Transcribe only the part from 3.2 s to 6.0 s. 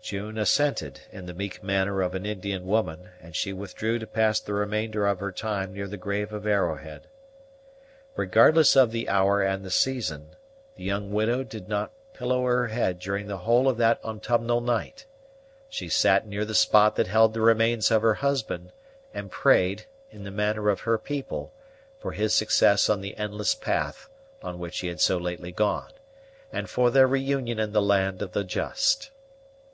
and she withdrew to pass the remainder of her time near the